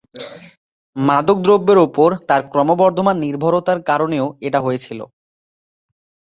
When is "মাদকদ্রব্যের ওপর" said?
0.95-2.09